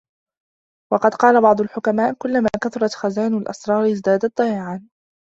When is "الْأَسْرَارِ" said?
3.37-3.85